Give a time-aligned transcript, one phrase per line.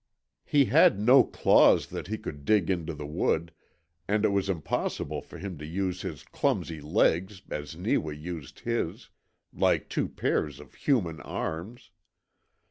[0.43, 3.53] He had no claws that he could dig into the wood,
[4.07, 9.11] and it was impossible for him to use his clumsy legs as Neewa used his
[9.53, 11.91] like two pairs of human arms.